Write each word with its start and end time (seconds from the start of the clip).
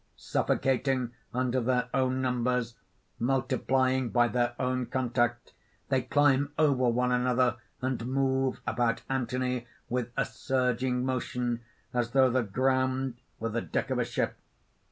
__Suffocating 0.19 1.11
under 1.31 1.61
their 1.61 1.87
own 1.93 2.23
numbers, 2.23 2.73
multiplying 3.19 4.09
by 4.09 4.27
their 4.27 4.55
own 4.59 4.87
contact, 4.87 5.53
they 5.89 6.01
climb 6.01 6.51
over 6.57 6.89
one 6.89 7.11
another; 7.11 7.57
and 7.83 8.07
move 8.07 8.61
about 8.65 9.03
Anthony 9.09 9.67
with 9.89 10.11
a 10.17 10.25
surging 10.25 11.05
motion 11.05 11.61
as 11.93 12.13
though 12.13 12.31
the 12.31 12.41
ground 12.41 13.17
were 13.39 13.49
the 13.49 13.61
deck 13.61 13.91
of 13.91 13.99
a 13.99 14.03
ship. 14.03 14.35